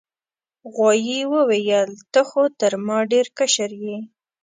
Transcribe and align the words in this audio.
غوايي 0.73 1.21
وویل 1.33 1.89
ته 2.11 2.21
خو 2.29 2.43
تر 2.59 2.73
ما 2.87 2.97
ډیر 3.11 3.25
کشر 3.39 3.71
یې. 3.83 3.97